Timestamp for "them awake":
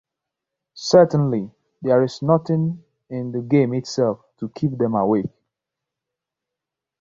4.79-5.29